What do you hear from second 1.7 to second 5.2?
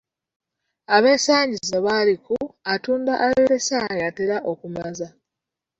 bali ku, "Atunda ayolesa yatera okumaza"